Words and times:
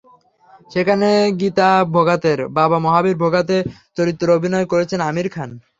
সেখানে 0.71 1.09
গিতা 1.41 1.69
ভোগাতের 1.93 2.39
বাবা 2.57 2.77
মহাবীর 2.85 3.17
ভোগাতের 3.23 3.63
চরিত্রে 3.97 4.29
অভিনয় 4.37 4.67
করেছেন 4.71 4.99
আমির 5.09 5.27
খান। 5.35 5.49